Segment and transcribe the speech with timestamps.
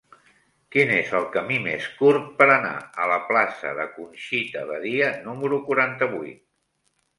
[0.75, 2.73] Quin és el camí més curt per anar
[3.05, 6.45] a la plaça de Conxita Badia número quaranta-vuit?